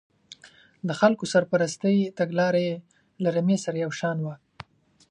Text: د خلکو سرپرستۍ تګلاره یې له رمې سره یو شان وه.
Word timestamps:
د 0.87 0.89
خلکو 0.99 1.23
سرپرستۍ 1.33 1.97
تګلاره 2.19 2.59
یې 2.67 2.75
له 3.23 3.29
رمې 3.35 3.57
سره 3.65 3.77
یو 3.85 3.91
شان 3.99 4.17
وه. 4.25 4.35